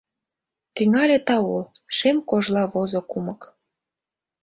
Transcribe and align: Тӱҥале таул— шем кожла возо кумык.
Тӱҥале 0.75 1.17
таул— 1.27 1.61
шем 1.97 2.17
кожла 2.29 2.63
возо 2.73 3.01
кумык. 3.11 3.41